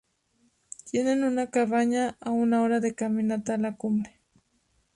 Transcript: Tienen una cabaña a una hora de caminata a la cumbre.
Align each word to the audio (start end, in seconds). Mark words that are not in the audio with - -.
Tienen 0.89 1.23
una 1.23 1.51
cabaña 1.51 2.17
a 2.21 2.31
una 2.31 2.63
hora 2.63 2.79
de 2.79 2.95
caminata 2.95 3.53
a 3.53 3.57
la 3.59 3.75
cumbre. 3.77 4.19